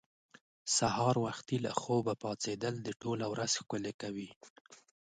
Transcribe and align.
سهار 0.77 1.15
وختي 1.25 1.57
له 1.65 1.71
خوبه 1.81 2.13
پاڅېدل 2.23 2.75
دې 2.85 2.93
ټوله 3.01 3.25
ورځ 3.33 3.51
ښکلې 3.59 3.93
کوي. 4.01 4.29